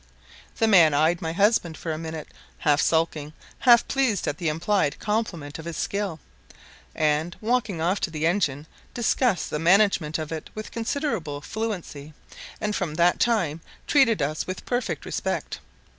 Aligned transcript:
The 0.57 0.67
man 0.67 0.95
eyed 0.95 1.21
my 1.21 1.31
husband 1.31 1.77
for 1.77 1.91
a 1.91 1.97
minute, 1.99 2.29
half 2.57 2.81
sulking, 2.81 3.33
half 3.59 3.87
pleased 3.87 4.27
at 4.27 4.39
the 4.39 4.49
implied 4.49 4.97
compliment 4.97 5.59
on 5.59 5.65
his 5.65 5.77
skill, 5.77 6.19
and, 6.95 7.35
walking 7.39 7.79
off 7.79 7.99
to 7.99 8.09
the 8.09 8.25
engine, 8.25 8.65
discussed 8.95 9.51
the 9.51 9.59
management 9.59 10.17
of 10.17 10.31
it 10.31 10.49
with 10.55 10.71
considerable 10.71 11.39
fluency, 11.39 12.15
and 12.59 12.75
from 12.75 12.95
that 12.95 13.19
time 13.19 13.61
treated 13.85 14.23
us 14.23 14.47
with 14.47 14.65
perfect 14.65 15.05
respect. 15.05 15.59